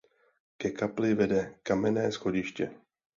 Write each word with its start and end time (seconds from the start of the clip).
Ke 0.57 0.69
kapli 0.73 1.13
vede 1.15 1.53
kamenné 1.63 2.11
schodiště. 2.11 2.71